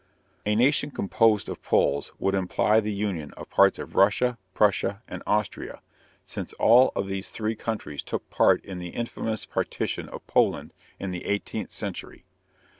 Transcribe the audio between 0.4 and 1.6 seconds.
_A nation composed